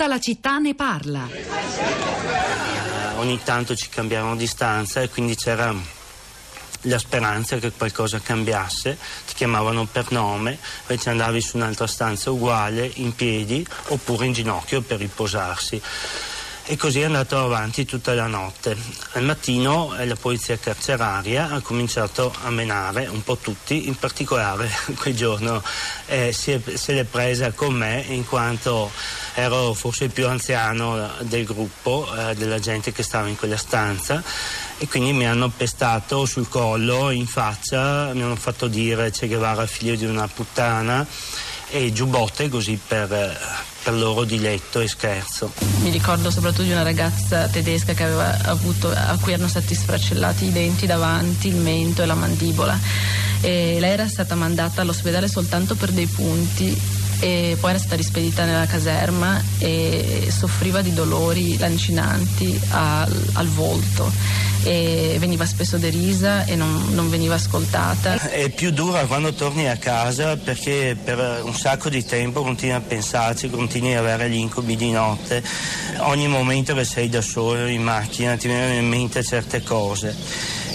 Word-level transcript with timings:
Tutta 0.00 0.12
la 0.14 0.18
città 0.18 0.56
ne 0.56 0.74
parla. 0.74 1.28
Ogni 3.16 3.38
tanto 3.42 3.76
ci 3.76 3.90
cambiavano 3.90 4.34
di 4.34 4.46
stanza 4.46 5.02
e 5.02 5.10
quindi 5.10 5.36
c'era 5.36 5.74
la 6.84 6.98
speranza 6.98 7.58
che 7.58 7.70
qualcosa 7.70 8.18
cambiasse, 8.18 8.96
ti 9.26 9.34
chiamavano 9.34 9.84
per 9.84 10.10
nome, 10.10 10.56
invece 10.80 11.10
andavi 11.10 11.42
su 11.42 11.58
un'altra 11.58 11.86
stanza 11.86 12.30
uguale, 12.30 12.90
in 12.94 13.14
piedi 13.14 13.62
oppure 13.88 14.24
in 14.24 14.32
ginocchio 14.32 14.80
per 14.80 15.00
riposarsi. 15.00 15.82
E 16.70 16.76
così 16.76 17.00
è 17.00 17.04
andato 17.04 17.36
avanti 17.36 17.84
tutta 17.84 18.14
la 18.14 18.28
notte. 18.28 18.76
Al 19.14 19.24
mattino 19.24 19.96
eh, 19.96 20.06
la 20.06 20.14
polizia 20.14 20.56
carceraria 20.56 21.50
ha 21.50 21.60
cominciato 21.62 22.32
a 22.44 22.50
menare 22.50 23.08
un 23.08 23.24
po' 23.24 23.36
tutti, 23.36 23.88
in 23.88 23.96
particolare 23.96 24.70
quel 24.94 25.16
giorno 25.16 25.60
eh, 26.06 26.32
se 26.32 26.62
l'è 26.92 27.02
presa 27.02 27.50
con 27.50 27.74
me 27.74 28.04
in 28.10 28.24
quanto 28.24 28.88
ero 29.34 29.72
forse 29.72 30.04
il 30.04 30.10
più 30.12 30.28
anziano 30.28 31.10
del 31.22 31.44
gruppo, 31.44 32.06
eh, 32.14 32.36
della 32.36 32.60
gente 32.60 32.92
che 32.92 33.02
stava 33.02 33.26
in 33.26 33.36
quella 33.36 33.56
stanza 33.56 34.22
e 34.78 34.86
quindi 34.86 35.12
mi 35.12 35.26
hanno 35.26 35.48
pestato 35.48 36.24
sul 36.24 36.48
collo, 36.48 37.10
in 37.10 37.26
faccia, 37.26 38.14
mi 38.14 38.22
hanno 38.22 38.36
fatto 38.36 38.68
dire 38.68 39.10
Che 39.10 39.26
Guevara 39.26 39.66
figlio 39.66 39.96
di 39.96 40.04
una 40.04 40.28
puttana 40.28 41.04
e 41.70 41.92
giubbotte 41.92 42.48
così 42.48 42.78
per, 42.84 43.12
eh, 43.12 43.36
per 43.82 43.94
loro 43.94 44.24
diletto 44.24 44.80
e 44.80 44.88
scherzo. 44.88 45.52
Mi 45.82 45.90
ricordo 45.90 46.30
soprattutto 46.30 46.62
di 46.62 46.72
una 46.72 46.82
ragazza 46.82 47.46
tedesca 47.48 47.94
avuto, 48.44 48.90
a 48.90 49.16
cui 49.20 49.32
erano 49.32 49.48
stati 49.48 49.74
sfracellati 49.74 50.46
i 50.46 50.52
denti 50.52 50.86
davanti, 50.86 51.48
il 51.48 51.56
mento 51.56 52.02
e 52.02 52.06
la 52.06 52.14
mandibola. 52.14 52.78
E 53.40 53.78
lei 53.80 53.90
era 53.90 54.08
stata 54.08 54.34
mandata 54.34 54.82
all'ospedale 54.82 55.28
soltanto 55.28 55.74
per 55.74 55.90
dei 55.92 56.06
punti 56.06 56.99
e 57.20 57.56
poi 57.60 57.70
era 57.70 57.78
stata 57.78 57.96
rispedita 57.96 58.44
nella 58.44 58.66
caserma 58.66 59.40
e 59.58 60.28
soffriva 60.30 60.80
di 60.80 60.92
dolori 60.92 61.58
lancinanti 61.58 62.58
al, 62.70 63.30
al 63.34 63.46
volto 63.48 64.10
e 64.62 65.16
veniva 65.18 65.46
spesso 65.46 65.78
derisa 65.78 66.44
e 66.44 66.54
non, 66.54 66.88
non, 66.90 67.08
veniva 67.08 67.34
ascoltata. 67.34 68.20
È 68.20 68.50
più 68.50 68.70
dura 68.70 69.06
quando 69.06 69.32
torni 69.32 69.68
a 69.68 69.76
casa 69.76 70.36
perché 70.36 70.96
per 71.02 71.42
un 71.44 71.54
sacco 71.54 71.88
di 71.88 72.04
tempo 72.04 72.42
continui 72.42 72.74
a 72.74 72.80
pensarci, 72.80 73.48
continui 73.48 73.94
ad 73.94 74.04
avere 74.04 74.28
gli 74.28 74.36
incubi 74.36 74.76
di 74.76 74.90
notte, 74.90 75.42
ogni 75.98 76.28
momento 76.28 76.74
che 76.74 76.84
sei 76.84 77.08
da 77.08 77.22
solo 77.22 77.66
in 77.66 77.82
macchina 77.82 78.36
ti 78.36 78.48
vengono 78.48 78.74
in 78.74 78.88
mente 78.88 79.22
certe 79.22 79.62
cose 79.62 80.14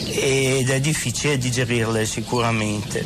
ed 0.07 0.69
è 0.69 0.79
difficile 0.79 1.37
digerirle 1.37 2.05
sicuramente. 2.05 3.03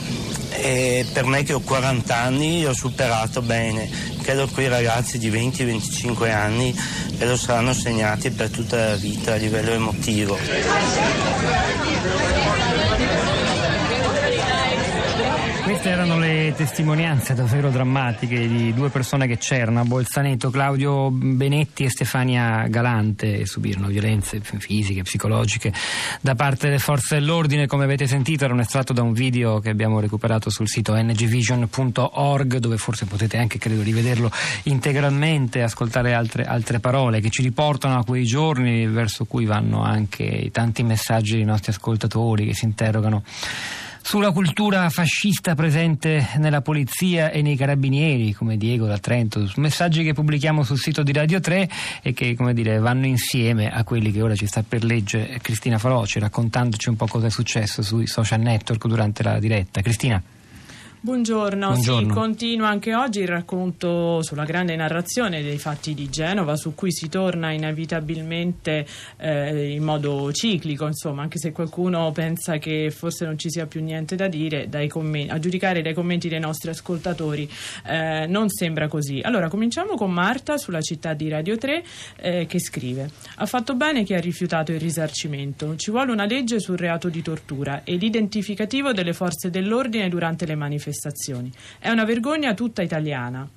E 0.62 1.06
per 1.14 1.26
me 1.26 1.44
che 1.44 1.54
ho 1.54 1.62
40 1.62 2.16
anni 2.16 2.66
ho 2.66 2.74
superato 2.74 3.42
bene, 3.42 3.90
credo 4.22 4.46
che 4.48 4.68
ragazzi 4.68 5.18
di 5.18 5.32
20-25 5.32 6.32
anni 6.32 6.78
lo 7.20 7.38
saranno 7.38 7.74
segnati 7.74 8.30
per 8.30 8.50
tutta 8.50 8.90
la 8.90 8.96
vita 8.96 9.34
a 9.34 9.38
livello 9.38 9.72
emotivo. 9.72 10.38
Queste 15.70 15.90
erano 15.90 16.18
le 16.18 16.52
testimonianze 16.58 17.36
davvero 17.36 17.70
drammatiche 17.70 18.48
di 18.48 18.74
due 18.74 18.90
persone 18.90 19.28
che 19.28 19.38
c'erano 19.38 19.82
a 19.82 19.86
Bolzaneto, 19.86 20.50
Claudio 20.50 21.12
Benetti 21.12 21.84
e 21.84 21.92
Stefania 21.92 22.66
Galante, 22.68 23.46
subirono 23.46 23.86
violenze 23.86 24.42
fisiche, 24.42 25.04
psicologiche 25.04 25.72
da 26.22 26.34
parte 26.34 26.66
delle 26.66 26.80
forze 26.80 27.20
dell'ordine, 27.20 27.68
come 27.68 27.84
avete 27.84 28.08
sentito 28.08 28.46
era 28.46 28.54
un 28.54 28.62
estratto 28.62 28.94
da 28.94 29.04
un 29.04 29.14
video 29.14 29.60
che 29.60 29.70
abbiamo 29.70 30.00
recuperato 30.00 30.50
sul 30.50 30.68
sito 30.68 30.96
ngvision.org 30.96 32.58
dove 32.58 32.78
forse 32.78 33.06
potete 33.06 33.38
anche, 33.38 33.60
credo, 33.60 33.84
rivederlo 33.84 34.32
integralmente, 34.64 35.62
ascoltare 35.62 36.16
altre, 36.16 36.46
altre 36.46 36.80
parole 36.80 37.22
che 37.22 37.30
ci 37.30 37.44
riportano 37.44 38.00
a 38.00 38.04
quei 38.04 38.26
giorni 38.26 38.88
verso 38.88 39.26
cui 39.26 39.46
vanno 39.46 39.84
anche 39.84 40.24
i 40.24 40.50
tanti 40.50 40.82
messaggi 40.82 41.36
dei 41.36 41.46
nostri 41.46 41.72
ascoltatori 41.72 42.48
che 42.48 42.56
si 42.56 42.66
interrogano 42.66 43.22
sulla 44.10 44.32
cultura 44.32 44.90
fascista 44.90 45.54
presente 45.54 46.30
nella 46.38 46.62
polizia 46.62 47.30
e 47.30 47.44
nei 47.44 47.56
carabinieri, 47.56 48.34
come 48.34 48.58
Diego 48.58 48.88
da 48.88 48.98
Trento, 48.98 49.48
messaggi 49.58 50.02
che 50.04 50.14
pubblichiamo 50.14 50.64
sul 50.64 50.80
sito 50.80 51.04
di 51.04 51.14
Radio 51.14 51.40
3 51.40 51.70
e 52.02 52.14
che 52.14 52.36
dire, 52.54 52.80
vanno 52.80 53.06
insieme 53.06 53.72
a 53.72 53.84
quelli 53.84 54.12
che 54.12 54.24
ora 54.24 54.34
ci 54.34 54.48
sta 54.48 54.64
per 54.68 54.84
leggere 54.84 55.38
Cristina 55.44 55.78
Faloci, 55.78 56.18
raccontandoci 56.18 56.90
un 56.90 56.96
po' 56.96 57.06
cosa 57.06 57.28
è 57.28 57.30
successo 57.30 57.84
sui 57.84 58.08
social 58.08 58.40
network 58.40 58.88
durante 58.88 59.22
la 59.22 59.38
diretta. 59.38 59.80
Cristina. 59.82 60.20
Buongiorno. 61.02 61.68
Buongiorno. 61.68 62.10
Sì, 62.10 62.14
continua 62.14 62.68
anche 62.68 62.94
oggi 62.94 63.22
il 63.22 63.28
racconto 63.30 64.22
sulla 64.22 64.44
grande 64.44 64.76
narrazione 64.76 65.42
dei 65.42 65.58
fatti 65.58 65.94
di 65.94 66.10
Genova, 66.10 66.58
su 66.58 66.76
cui 66.76 66.92
si 66.92 67.08
torna 67.08 67.54
inevitabilmente 67.54 68.86
eh, 69.16 69.72
in 69.72 69.82
modo 69.82 70.30
ciclico, 70.34 70.86
insomma, 70.86 71.22
anche 71.22 71.38
se 71.38 71.54
qualcuno 71.54 72.12
pensa 72.12 72.58
che 72.58 72.92
forse 72.92 73.24
non 73.24 73.38
ci 73.38 73.50
sia 73.50 73.66
più 73.66 73.82
niente 73.82 74.18
da 74.18 74.28
dire, 74.28 74.68
commenti, 74.90 75.32
a 75.32 75.40
giudicare 75.40 75.82
dai 75.82 75.94
commenti 75.94 76.28
dei 76.28 76.42
nostri 76.42 76.70
ascoltatori, 76.70 77.50
eh, 77.86 78.26
non 78.28 78.50
sembra 78.50 78.90
così. 78.90 79.22
Allora, 79.24 79.48
cominciamo 79.48 79.96
con 79.96 80.12
Marta 80.12 80.58
sulla 80.58 80.82
città 80.82 81.14
di 81.14 81.30
Radio 81.30 81.58
3 81.58 81.84
eh, 82.18 82.46
che 82.46 82.60
scrive: 82.60 83.10
Ha 83.36 83.46
fatto 83.46 83.74
bene 83.76 84.04
che 84.04 84.16
ha 84.16 84.20
rifiutato 84.20 84.74
il 84.74 84.82
risarcimento. 84.82 85.78
Ci 85.78 85.92
vuole 85.92 86.12
una 86.12 86.26
legge 86.26 86.60
sul 86.60 86.78
reato 86.78 87.08
di 87.08 87.22
tortura 87.22 87.86
e 87.86 87.96
l'identificativo 87.96 88.92
delle 88.92 89.14
forze 89.14 89.50
dell'ordine 89.50 90.10
durante 90.10 90.46
le 90.46 90.56
manifestazioni 90.56 90.88
manifestazioni. 90.90 91.52
È 91.78 91.90
una 91.90 92.04
vergogna 92.04 92.54
tutta 92.54 92.82
italiana. 92.82 93.48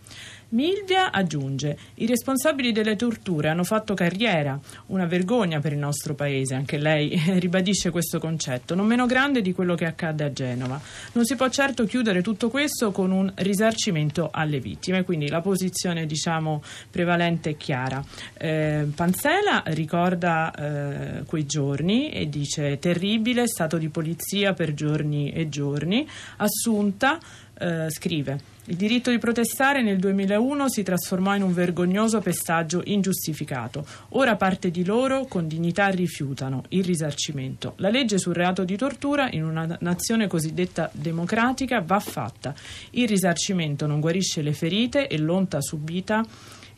Milvia 0.52 1.10
aggiunge: 1.10 1.78
I 1.94 2.06
responsabili 2.06 2.72
delle 2.72 2.94
torture 2.94 3.48
hanno 3.48 3.64
fatto 3.64 3.94
carriera, 3.94 4.58
una 4.86 5.06
vergogna 5.06 5.60
per 5.60 5.72
il 5.72 5.78
nostro 5.78 6.14
paese. 6.14 6.54
Anche 6.54 6.76
lei 6.76 7.18
ribadisce 7.40 7.90
questo 7.90 8.18
concetto, 8.18 8.74
non 8.74 8.86
meno 8.86 9.06
grande 9.06 9.40
di 9.40 9.54
quello 9.54 9.74
che 9.74 9.86
accade 9.86 10.24
a 10.24 10.32
Genova. 10.32 10.78
Non 11.12 11.24
si 11.24 11.36
può 11.36 11.48
certo 11.48 11.84
chiudere 11.84 12.20
tutto 12.20 12.50
questo 12.50 12.92
con 12.92 13.12
un 13.12 13.32
risarcimento 13.36 14.28
alle 14.30 14.60
vittime, 14.60 15.04
quindi 15.04 15.28
la 15.28 15.40
posizione 15.40 16.04
diciamo 16.04 16.62
prevalente 16.90 17.50
è 17.50 17.56
chiara. 17.56 18.04
Eh, 18.34 18.86
Panzela 18.94 19.62
ricorda 19.68 20.52
eh, 20.52 21.22
quei 21.24 21.46
giorni 21.46 22.10
e 22.10 22.28
dice: 22.28 22.78
terribile 22.78 23.46
stato 23.46 23.78
di 23.78 23.88
polizia 23.88 24.52
per 24.52 24.74
giorni 24.74 25.30
e 25.32 25.48
giorni. 25.48 26.06
Assunta 26.36 27.18
eh, 27.58 27.86
scrive. 27.88 28.51
Il 28.66 28.76
diritto 28.76 29.10
di 29.10 29.18
protestare 29.18 29.82
nel 29.82 29.98
2001 29.98 30.68
si 30.68 30.84
trasformò 30.84 31.34
in 31.34 31.42
un 31.42 31.52
vergognoso 31.52 32.20
pestaggio 32.20 32.80
ingiustificato. 32.84 33.84
Ora 34.10 34.36
parte 34.36 34.70
di 34.70 34.84
loro 34.84 35.24
con 35.24 35.48
dignità 35.48 35.88
rifiutano 35.88 36.62
il 36.68 36.84
risarcimento. 36.84 37.72
La 37.78 37.90
legge 37.90 38.18
sul 38.18 38.34
reato 38.34 38.62
di 38.62 38.76
tortura 38.76 39.28
in 39.32 39.42
una 39.42 39.76
nazione 39.80 40.28
cosiddetta 40.28 40.88
democratica 40.92 41.80
va 41.80 41.98
fatta. 41.98 42.54
Il 42.90 43.08
risarcimento 43.08 43.88
non 43.88 43.98
guarisce 43.98 44.42
le 44.42 44.52
ferite 44.52 45.08
e 45.08 45.18
l'onta 45.18 45.60
subita 45.60 46.24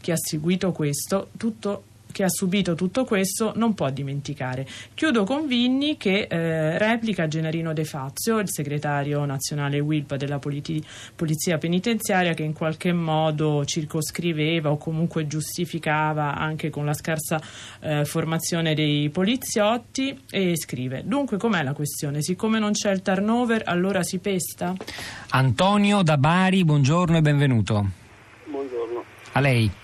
che 0.01 0.13
ha 0.13 0.17
seguito 0.17 0.73
questo, 0.73 1.29
tutto 1.37 1.85
che 2.15 2.23
ha 2.23 2.29
subito 2.29 2.77
tutto 2.77 3.05
questo 3.05 3.53
non 3.57 3.75
può 3.75 3.91
dimenticare. 3.91 4.65
Chiudo 4.95 5.25
con 5.25 5.49
Vinni 5.49 5.97
che 5.97 6.29
eh, 6.31 6.79
replica 6.79 7.27
Gennarino 7.27 7.73
De 7.73 7.85
Fazio, 7.85 8.39
il 8.39 8.49
segretario 8.49 9.25
nazionale 9.25 9.81
WILP 9.81 10.15
della 10.15 10.39
politi- 10.39 10.83
Polizia 11.17 11.59
Penitenziaria, 11.59 12.33
che 12.33 12.45
in 12.45 12.53
qualche 12.53 12.93
modo 12.93 13.65
circoscriveva 13.65 14.71
o 14.71 14.77
comunque 14.77 15.27
giustificava 15.27 16.37
anche 16.37 16.71
con 16.71 16.85
la 16.85 16.95
scarsa 16.95 17.41
eh, 17.81 18.05
formazione 18.05 18.75
dei 18.75 19.11
poliziotti 19.11 20.17
e 20.31 20.57
scrive: 20.57 21.03
Dunque, 21.05 21.37
com'è 21.37 21.65
la 21.65 21.73
questione? 21.73 22.23
Siccome 22.23 22.61
non 22.61 22.71
c'è 22.71 22.93
il 22.93 23.03
turnover, 23.03 23.63
allora 23.65 24.05
si 24.05 24.21
pesta? 24.21 24.73
Antonio 25.31 26.03
da 26.03 26.17
Bari, 26.17 26.65
buongiorno 26.65 27.17
e 27.17 27.23
benvenuto. 27.23 27.87
Buongiorno. 28.47 29.03
A 29.33 29.41
lei. 29.41 29.83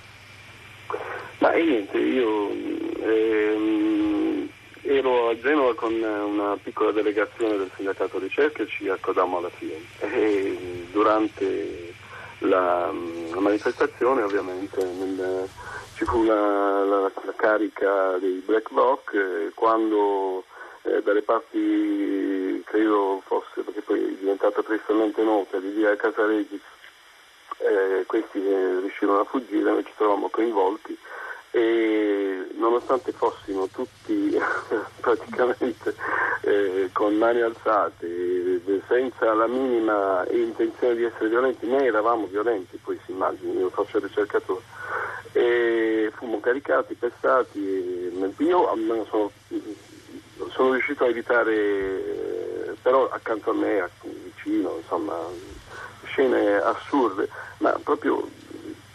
Ma 1.41 1.53
niente, 1.53 1.97
io 1.97 2.51
ehm, 2.51 4.47
ero 4.83 5.31
a 5.31 5.39
Genova 5.39 5.75
con 5.75 5.95
una 5.95 6.59
piccola 6.63 6.93
delegazione 6.93 7.57
del 7.57 7.71
sindacato 7.75 8.19
ricerca 8.19 8.63
e 8.63 8.67
ci 8.67 8.91
accodammo 8.91 9.39
alla 9.39 9.49
fine. 9.49 9.81
E 10.01 10.87
durante 10.93 11.95
la, 12.41 12.93
la 13.33 13.41
manifestazione 13.41 14.21
ovviamente 14.23 14.85
nel, 14.85 15.49
ci 15.95 16.05
fu 16.05 16.25
la, 16.25 16.85
la, 16.85 17.01
la, 17.01 17.35
carica 17.35 18.19
dei 18.19 18.43
black 18.45 18.71
bloc 18.71 19.53
quando 19.55 20.45
eh, 20.83 21.03
dalle 21.03 21.23
parti 21.23 22.63
credo 22.67 23.23
fosse 23.25 23.63
perché 23.63 23.81
poi 23.81 23.99
è 23.99 24.19
diventata 24.19 24.63
tristemente 24.63 25.23
nota 25.23 25.59
di 25.59 25.71
via 25.71 25.97
Casaregis 25.97 26.61
eh, 27.59 28.05
questi 28.07 28.39
eh, 28.39 28.81
riuscirono 28.81 29.21
a 29.21 29.25
fuggire, 29.25 29.71
noi 29.71 29.85
ci 29.85 29.93
trovammo 29.97 30.29
coinvolti 30.29 30.97
e 31.53 32.47
nonostante 32.55 33.13
fossimo 33.13 33.67
tutti 33.69 34.39
praticamente 35.01 35.95
eh, 36.43 36.91
con 36.93 37.15
mani 37.17 37.41
alzate, 37.41 38.07
eh, 38.07 38.83
senza 38.87 39.33
la 39.35 39.47
minima 39.47 40.25
intenzione 40.31 40.95
di 40.95 41.05
essere 41.05 41.29
violenti, 41.29 41.67
noi 41.67 41.87
eravamo 41.87 42.27
violenti, 42.27 42.79
poi 42.83 42.99
si 43.05 43.13
immagini, 43.13 43.59
io 43.59 43.71
faccio 43.71 43.99
il 43.99 44.05
ricercatore, 44.05 44.63
e 45.33 46.13
erano 46.31 46.41
caricati, 46.41 46.95
pestati, 46.95 47.59
io 48.39 48.71
almeno 48.71 49.05
sono, 49.07 49.31
sono 50.51 50.73
riuscito 50.73 51.05
a 51.05 51.09
evitare, 51.09 52.75
però 52.83 53.09
accanto 53.11 53.51
a 53.51 53.55
me, 53.55 53.89
vicino, 54.25 54.77
insomma, 54.81 55.17
scene 56.05 56.57
assurde, 56.57 57.29
ma 57.59 57.79
proprio 57.83 58.27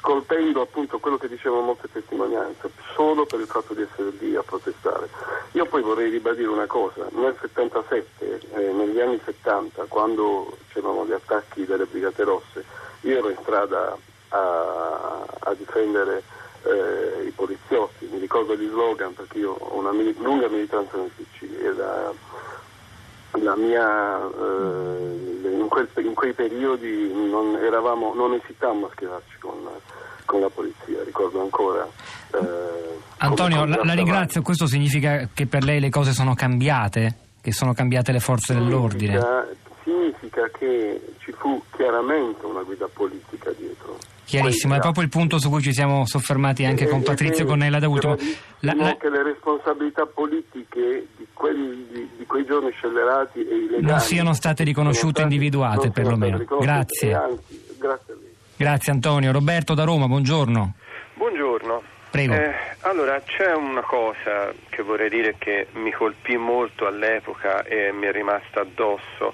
colpendo 0.06 0.62
appunto 0.62 1.00
quello 1.00 1.18
che 1.18 1.28
dicevano 1.28 1.64
molte 1.64 1.90
testimonianze, 1.92 2.70
solo 2.94 3.26
per 3.26 3.40
il 3.40 3.48
fatto 3.48 3.74
di 3.74 3.82
essere 3.82 4.12
lì 4.20 4.36
a 4.36 4.44
protestare. 4.44 5.10
Io 5.54 5.66
poi 5.66 5.82
vorrei 5.82 6.12
ribadire 6.12 6.48
una 6.48 6.68
cosa, 6.68 7.08
nel 7.10 7.36
77, 7.42 8.40
eh, 8.54 8.72
negli 8.72 9.00
anni 9.00 9.20
70, 9.26 9.86
quando 9.88 10.58
c'erano 10.72 11.08
gli 11.08 11.12
attacchi 11.12 11.66
delle 11.66 11.86
Brigate 11.86 12.24
Rosse, 12.24 12.64
io 13.02 13.18
ero 13.18 13.30
in 13.30 13.38
strada 13.42 13.98
a, 14.30 15.26
a 15.40 15.54
difendere 15.56 16.22
eh, 16.66 17.24
i 17.26 17.32
poliziotti, 17.32 18.08
mi 18.12 18.20
ricordo 18.20 18.56
gli 18.56 18.68
slogan 18.68 19.16
perché 19.16 19.40
io 19.40 19.54
ho 19.58 19.76
una 19.76 19.92
mili- 19.92 20.16
lunga 20.20 20.48
militanza 20.50 20.98
nel 20.98 21.10
PC 21.16 21.50
e 21.64 21.74
la, 21.74 22.14
la 23.32 23.56
mia, 23.56 24.20
eh, 24.20 25.50
in, 25.50 25.66
quel, 25.68 25.90
in, 25.98 26.14
quei 26.14 26.34
periodi 26.34 27.12
non, 27.12 27.56
eravamo, 27.56 28.14
non 28.14 28.34
esitammo 28.34 28.86
a 28.86 28.90
schierarci 28.92 29.38
con, 29.40 29.55
con, 30.26 30.42
la 30.42 30.50
polizia, 30.50 31.04
ricordo 31.04 31.42
ancora. 31.42 31.88
Eh, 32.34 32.98
Antonio, 33.18 33.66
la, 33.66 33.84
la 33.84 33.94
ringrazio, 33.94 34.42
questo 34.42 34.68
significa 34.68 35.30
che 35.34 35.46
per 35.46 35.64
lei 35.64 35.80
le 35.80 35.90
cose 35.90 36.12
sono 36.12 36.34
cambiate? 36.34 37.24
Che 37.42 37.52
sono 37.52 37.74
cambiate 37.74 38.12
le 38.12 38.20
forze 38.20 38.54
significa, 38.54 38.76
dell'ordine? 38.76 39.20
Significa 39.84 40.50
che 40.58 41.14
ci 41.20 41.32
fu 41.32 41.62
chiaramente 41.76 42.46
una 42.46 42.64
guida 42.64 42.88
politica 42.92 43.52
dietro. 43.52 43.98
Chiarissimo, 44.26 44.74
è 44.74 44.80
proprio 44.80 45.04
il 45.04 45.10
punto 45.10 45.38
su 45.38 45.50
cui 45.50 45.62
ci 45.62 45.72
siamo 45.72 46.06
soffermati 46.08 46.66
anche 46.66 46.86
e, 46.86 46.88
con 46.88 47.04
Patrizio 47.04 47.46
Cornella 47.46 47.78
da 47.78 47.88
ultimo. 47.88 48.18
La, 48.62 48.74
la... 48.74 48.98
che 48.98 49.10
le 49.10 49.22
responsabilità 49.22 50.08
politiche 50.08 51.08
di, 51.16 51.28
quelli, 51.32 51.86
di, 51.92 52.10
di, 52.18 52.26
quei 52.26 52.44
giorni 52.44 52.72
scellerati 52.72 53.48
e 53.48 53.56
illegali 53.56 53.86
non 53.86 54.00
siano 54.00 54.34
state 54.34 54.64
riconosciute 54.64 55.20
e 55.22 55.24
individuate 55.24 55.92
perlomeno. 55.92 56.44
Grazie. 56.60 57.14
Anzi, 57.14 57.76
grazie 57.78 58.14
a 58.14 58.16
lei. 58.20 58.25
Grazie 58.58 58.94
Antonio. 58.94 59.34
Roberto 59.34 59.74
da 59.74 59.84
Roma, 59.84 60.08
buongiorno. 60.08 60.76
Buongiorno. 61.16 61.84
Prego. 62.10 62.34
Eh, 62.34 62.56
allora, 62.82 63.22
c'è 63.26 63.54
una 63.54 63.82
cosa 63.82 64.54
che 64.70 64.82
vorrei 64.82 65.10
dire 65.10 65.36
che 65.38 65.68
mi 65.74 65.92
colpì 65.92 66.38
molto 66.38 66.88
all'epoca 66.88 67.64
e 67.66 67.92
mi 67.92 68.06
è 68.06 68.14
rimasta 68.14 68.62
addosso. 68.62 69.34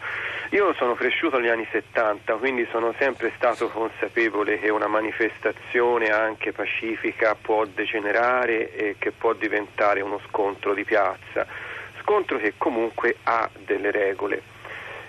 Io 0.49 0.73
sono 0.73 0.95
cresciuto 0.95 1.37
negli 1.37 1.49
anni 1.49 1.67
70, 1.71 2.33
quindi 2.37 2.67
sono 2.71 2.95
sempre 2.97 3.31
stato 3.35 3.69
consapevole 3.69 4.59
che 4.59 4.71
una 4.71 4.87
manifestazione 4.87 6.07
anche 6.07 6.51
pacifica 6.51 7.37
può 7.39 7.63
degenerare 7.65 8.73
e 8.73 8.95
che 8.97 9.11
può 9.11 9.33
diventare 9.33 10.01
uno 10.01 10.19
scontro 10.27 10.73
di 10.73 10.83
piazza, 10.83 11.45
scontro 12.01 12.37
che 12.37 12.55
comunque 12.57 13.17
ha 13.23 13.47
delle 13.63 13.91
regole. 13.91 14.50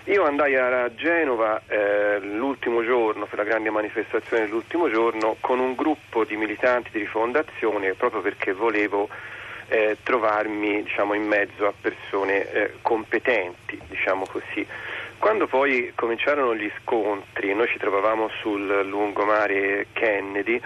Io 0.07 0.25
andai 0.25 0.57
a 0.57 0.93
Genova 0.93 1.61
eh, 1.65 2.19
l'ultimo 2.19 2.83
giorno, 2.83 3.25
per 3.25 3.37
la 3.37 3.45
grande 3.45 3.69
manifestazione 3.69 4.43
dell'ultimo 4.43 4.89
giorno, 4.89 5.37
con 5.39 5.59
un 5.59 5.75
gruppo 5.75 6.25
di 6.25 6.35
militanti 6.35 6.89
di 6.91 6.99
rifondazione 6.99 7.93
proprio 7.93 8.19
perché 8.19 8.51
volevo 8.51 9.07
eh, 9.69 9.95
trovarmi 10.03 10.83
diciamo, 10.83 11.13
in 11.13 11.23
mezzo 11.23 11.67
a 11.67 11.73
persone 11.79 12.51
eh, 12.51 12.73
competenti, 12.81 13.79
diciamo 13.87 14.25
così. 14.29 14.67
Quando 15.19 15.47
poi 15.47 15.93
cominciarono 15.95 16.53
gli 16.53 16.69
scontri, 16.81 17.53
noi 17.53 17.67
ci 17.67 17.77
trovavamo 17.77 18.29
sul 18.41 18.85
lungomare 18.85 19.87
Kennedy, 19.93 20.59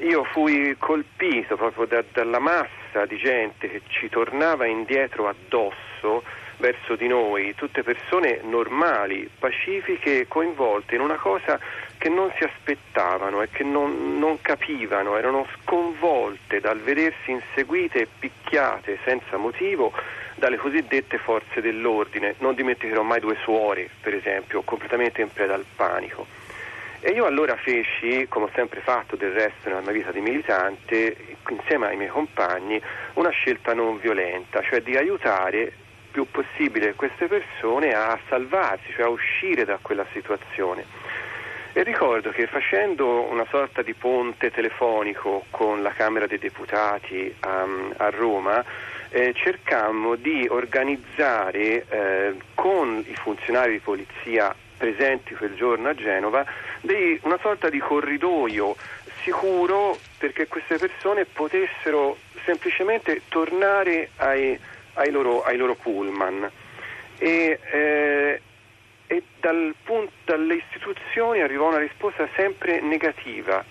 io 0.00 0.24
fui 0.24 0.76
colpito 0.78 1.56
proprio 1.56 1.86
da, 1.86 2.04
dalla 2.12 2.38
massa 2.38 3.06
di 3.08 3.16
gente 3.16 3.70
che 3.70 3.80
ci 3.88 4.10
tornava 4.10 4.66
indietro 4.66 5.26
addosso 5.26 6.22
verso 6.58 6.96
di 6.96 7.06
noi, 7.08 7.54
tutte 7.54 7.82
persone 7.82 8.40
normali, 8.42 9.28
pacifiche, 9.38 10.26
coinvolte 10.28 10.94
in 10.94 11.00
una 11.00 11.16
cosa 11.16 11.58
che 11.98 12.08
non 12.08 12.32
si 12.36 12.44
aspettavano 12.44 13.42
e 13.42 13.48
che 13.50 13.64
non, 13.64 14.18
non 14.18 14.40
capivano, 14.40 15.16
erano 15.16 15.46
sconvolte 15.60 16.60
dal 16.60 16.80
vedersi 16.80 17.30
inseguite 17.30 18.00
e 18.00 18.08
picchiate 18.18 18.98
senza 19.04 19.36
motivo 19.36 19.92
dalle 20.34 20.56
cosiddette 20.56 21.18
forze 21.18 21.60
dell'ordine. 21.60 22.34
Non 22.38 22.54
dimenticherò 22.54 23.02
mai 23.02 23.20
due 23.20 23.36
suore, 23.42 23.88
per 24.00 24.14
esempio, 24.14 24.62
completamente 24.62 25.20
in 25.22 25.32
preda 25.32 25.54
al 25.54 25.64
panico. 25.74 26.26
E 27.00 27.10
io 27.10 27.26
allora 27.26 27.54
feci, 27.56 28.26
come 28.28 28.46
ho 28.46 28.50
sempre 28.54 28.80
fatto 28.80 29.14
del 29.14 29.32
resto 29.32 29.68
nella 29.68 29.82
mia 29.82 29.92
vita 29.92 30.10
di 30.10 30.20
militante, 30.20 31.36
insieme 31.50 31.88
ai 31.88 31.96
miei 31.96 32.08
compagni, 32.08 32.80
una 33.14 33.28
scelta 33.28 33.74
non 33.74 33.98
violenta, 33.98 34.62
cioè 34.62 34.80
di 34.80 34.96
aiutare 34.96 35.83
più 36.14 36.30
possibile 36.30 36.94
queste 36.94 37.26
persone 37.26 37.92
a 37.92 38.16
salvarsi, 38.28 38.92
cioè 38.92 39.06
a 39.06 39.08
uscire 39.08 39.64
da 39.64 39.80
quella 39.82 40.06
situazione. 40.12 40.84
E 41.72 41.82
ricordo 41.82 42.30
che 42.30 42.46
facendo 42.46 43.28
una 43.28 43.44
sorta 43.50 43.82
di 43.82 43.94
ponte 43.94 44.52
telefonico 44.52 45.46
con 45.50 45.82
la 45.82 45.90
Camera 45.90 46.28
dei 46.28 46.38
Deputati 46.38 47.34
a, 47.40 47.66
a 47.96 48.10
Roma, 48.10 48.64
eh, 49.08 49.32
cercammo 49.34 50.14
di 50.14 50.46
organizzare 50.48 51.84
eh, 51.88 52.34
con 52.54 53.04
i 53.04 53.14
funzionari 53.16 53.72
di 53.72 53.80
polizia 53.80 54.54
presenti 54.76 55.34
quel 55.34 55.56
giorno 55.56 55.88
a 55.88 55.94
Genova 55.94 56.44
dei, 56.80 57.18
una 57.24 57.38
sorta 57.40 57.68
di 57.70 57.78
corridoio 57.78 58.76
sicuro 59.22 59.98
perché 60.18 60.46
queste 60.46 60.78
persone 60.78 61.24
potessero 61.24 62.18
semplicemente 62.44 63.22
tornare 63.28 64.10
ai, 64.16 64.58
ai, 64.94 65.10
loro, 65.10 65.42
ai 65.42 65.56
loro, 65.56 65.74
pullman. 65.74 66.50
E, 67.18 67.58
eh, 67.70 68.40
e 69.06 69.22
dal 69.40 69.74
punto, 69.82 70.12
dalle 70.24 70.54
istituzioni 70.54 71.40
arrivò 71.40 71.68
una 71.68 71.78
risposta 71.78 72.28
sempre 72.34 72.80
negativa, 72.80 73.64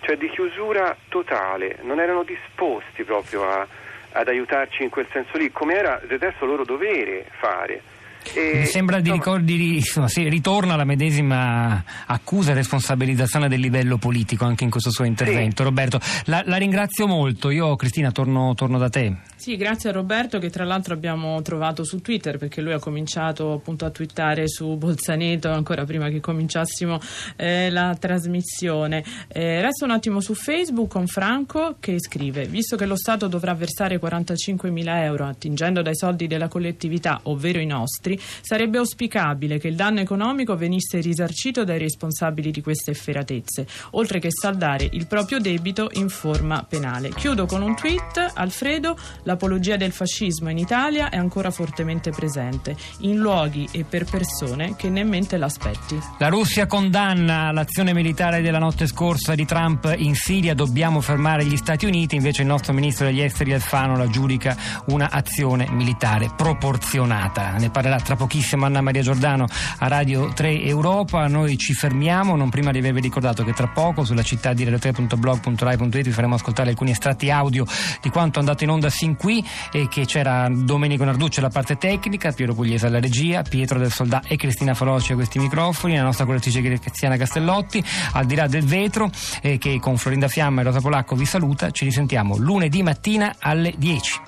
cioè 0.00 0.16
di 0.16 0.28
chiusura 0.30 0.96
totale, 1.08 1.78
non 1.82 2.00
erano 2.00 2.22
disposti 2.22 3.04
proprio 3.04 3.48
a, 3.48 3.66
ad 4.12 4.28
aiutarci 4.28 4.82
in 4.82 4.90
quel 4.90 5.06
senso 5.12 5.36
lì, 5.36 5.50
come 5.52 5.74
era 5.74 6.00
del 6.06 6.18
resto 6.18 6.46
loro 6.46 6.64
dovere 6.64 7.26
fare. 7.38 7.98
E, 8.34 8.58
Mi 8.58 8.66
sembra 8.66 9.00
di 9.00 9.10
ricordi, 9.10 9.76
insomma, 9.76 10.08
sì, 10.08 10.28
ritorna 10.28 10.76
la 10.76 10.84
medesima 10.84 11.82
accusa 12.06 12.52
e 12.52 12.54
responsabilizzazione 12.54 13.48
del 13.48 13.60
livello 13.60 13.98
politico 13.98 14.44
anche 14.44 14.64
in 14.64 14.70
questo 14.70 14.90
suo 14.90 15.04
intervento. 15.04 15.62
Sì. 15.62 15.68
Roberto, 15.68 16.00
la, 16.26 16.42
la, 16.44 16.56
ringrazio 16.56 17.06
molto. 17.06 17.50
Io, 17.50 17.74
Cristina, 17.76 18.12
torno, 18.12 18.54
torno 18.54 18.78
da 18.78 18.88
te. 18.88 19.16
Sì, 19.36 19.56
grazie 19.56 19.88
a 19.88 19.92
Roberto 19.92 20.38
che 20.38 20.50
tra 20.50 20.64
l'altro 20.64 20.92
abbiamo 20.92 21.40
trovato 21.40 21.82
su 21.82 22.00
Twitter 22.02 22.36
perché 22.36 22.60
lui 22.60 22.72
ha 22.72 22.78
cominciato 22.78 23.52
appunto 23.52 23.86
a 23.86 23.90
twittare 23.90 24.48
su 24.48 24.76
Bolzaneto 24.76 25.50
ancora 25.50 25.84
prima 25.84 26.10
che 26.10 26.20
cominciassimo 26.20 27.00
eh, 27.36 27.70
la 27.70 27.96
trasmissione. 27.98 29.02
Eh, 29.28 29.62
resto 29.62 29.86
un 29.86 29.92
attimo 29.92 30.20
su 30.20 30.34
Facebook 30.34 30.90
con 30.90 31.06
Franco 31.06 31.76
che 31.80 31.96
scrive 31.98 32.46
visto 32.46 32.76
che 32.76 32.84
lo 32.84 32.96
Stato 32.96 33.28
dovrà 33.28 33.54
versare 33.54 33.98
45 33.98 34.70
mila 34.70 35.04
euro 35.04 35.24
attingendo 35.24 35.82
dai 35.82 35.96
soldi 35.96 36.26
della 36.26 36.48
collettività, 36.48 37.20
ovvero 37.24 37.60
i 37.60 37.66
nostri, 37.66 38.09
sarebbe 38.40 38.78
auspicabile 38.78 39.58
che 39.58 39.68
il 39.68 39.76
danno 39.76 40.00
economico 40.00 40.56
venisse 40.56 41.00
risarcito 41.00 41.62
dai 41.62 41.78
responsabili 41.78 42.50
di 42.50 42.62
queste 42.62 42.90
efferatezze, 42.90 43.66
oltre 43.92 44.18
che 44.18 44.30
saldare 44.30 44.88
il 44.90 45.06
proprio 45.06 45.38
debito 45.38 45.90
in 45.92 46.08
forma 46.08 46.64
penale. 46.68 47.10
Chiudo 47.10 47.46
con 47.46 47.62
un 47.62 47.76
tweet, 47.76 48.32
Alfredo 48.34 48.96
l'apologia 49.24 49.76
del 49.76 49.92
fascismo 49.92 50.50
in 50.50 50.58
Italia 50.58 51.10
è 51.10 51.16
ancora 51.16 51.50
fortemente 51.50 52.10
presente, 52.10 52.74
in 53.00 53.18
luoghi 53.18 53.68
e 53.70 53.84
per 53.84 54.04
persone 54.04 54.74
che 54.76 54.88
nemmeno 54.88 55.18
l'aspetti. 55.36 55.98
La 56.18 56.28
Russia 56.28 56.66
condanna 56.66 57.52
l'azione 57.52 57.92
militare 57.92 58.40
della 58.40 58.58
notte 58.58 58.86
scorsa 58.86 59.34
di 59.34 59.44
Trump 59.44 59.92
in 59.96 60.14
Siria, 60.14 60.54
dobbiamo 60.54 61.00
fermare 61.00 61.44
gli 61.44 61.56
Stati 61.56 61.84
Uniti, 61.84 62.16
invece 62.16 62.42
il 62.42 62.48
nostro 62.48 62.72
ministro 62.72 63.06
degli 63.06 63.20
esteri 63.20 63.52
Alfano 63.52 63.96
la 63.96 64.08
giudica 64.08 64.56
un'azione 64.86 65.68
militare 65.70 66.30
proporzionata. 66.34 67.56
Ne 67.58 67.70
parlerà 67.70 67.99
tra 68.02 68.16
pochissimo 68.16 68.66
Anna 68.66 68.80
Maria 68.80 69.02
Giordano 69.02 69.46
a 69.78 69.88
Radio 69.88 70.32
3 70.32 70.62
Europa. 70.62 71.26
Noi 71.26 71.56
ci 71.56 71.72
fermiamo, 71.72 72.36
non 72.36 72.48
prima 72.48 72.70
di 72.70 72.78
avervi 72.78 73.00
ricordato 73.00 73.44
che 73.44 73.52
tra 73.52 73.68
poco 73.68 74.04
sulla 74.04 74.22
città 74.22 74.52
di 74.52 74.64
radio3.blog.rai.it 74.64 76.02
vi 76.02 76.10
faremo 76.10 76.34
ascoltare 76.34 76.70
alcuni 76.70 76.90
estratti 76.90 77.30
audio 77.30 77.64
di 78.00 78.10
quanto 78.10 78.38
è 78.38 78.40
andato 78.40 78.64
in 78.64 78.70
onda 78.70 78.90
sin 78.90 79.16
qui 79.16 79.44
e 79.72 79.88
che 79.88 80.06
c'era 80.06 80.48
Domenico 80.50 81.04
Narducci 81.04 81.40
alla 81.40 81.48
parte 81.48 81.76
tecnica, 81.76 82.32
Piero 82.32 82.54
Pugliese 82.54 82.86
alla 82.86 83.00
regia, 83.00 83.42
Pietro 83.42 83.78
del 83.78 83.90
Soldà 83.90 84.22
e 84.26 84.36
Cristina 84.36 84.74
Faloci 84.74 85.12
a 85.12 85.14
questi 85.14 85.38
microfoni, 85.38 85.96
la 85.96 86.02
nostra 86.02 86.24
correttrice 86.24 86.60
Graziana 86.60 87.16
Castellotti, 87.16 87.82
al 88.12 88.26
di 88.26 88.34
là 88.34 88.46
del 88.46 88.64
vetro, 88.64 89.10
eh, 89.42 89.58
che 89.58 89.78
con 89.80 89.96
Florinda 89.96 90.28
Fiamma 90.28 90.60
e 90.60 90.64
Rosa 90.64 90.80
Polacco 90.80 91.14
vi 91.14 91.26
saluta. 91.26 91.70
Ci 91.70 91.84
risentiamo 91.84 92.36
lunedì 92.36 92.82
mattina 92.82 93.34
alle 93.38 93.74
10. 93.76 94.20